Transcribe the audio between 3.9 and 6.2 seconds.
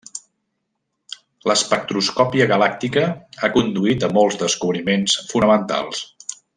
a molts descobriments fonamentals.